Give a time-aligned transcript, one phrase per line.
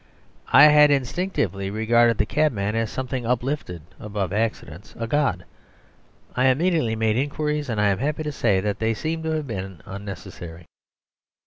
[0.51, 5.45] I had instinctively regarded the cabman as something uplifted above accidents, a god.
[6.35, 9.45] I immediately made inquiries, and I am happy to say that they seemed to have
[9.45, 10.65] been unnecessary.